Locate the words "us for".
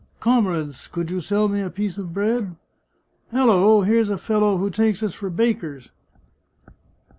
5.03-5.29